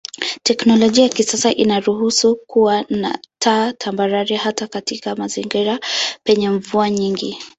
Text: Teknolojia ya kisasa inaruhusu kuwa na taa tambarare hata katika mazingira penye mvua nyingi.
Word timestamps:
Teknolojia 0.43 1.03
ya 1.03 1.09
kisasa 1.09 1.53
inaruhusu 1.53 2.35
kuwa 2.35 2.85
na 2.89 3.17
taa 3.39 3.73
tambarare 3.73 4.35
hata 4.35 4.67
katika 4.67 5.15
mazingira 5.15 5.79
penye 6.23 6.49
mvua 6.49 6.89
nyingi. 6.89 7.37